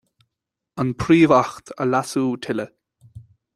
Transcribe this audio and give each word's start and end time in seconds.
An 0.83 0.89
Príomh-Acht 1.01 1.65
a 1.81 1.83
leasú 1.91 2.25
tuilleadh. 2.47 2.75